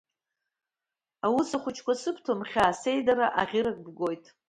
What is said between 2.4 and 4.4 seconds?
хьаас, сеидара аӷьырак бгоит.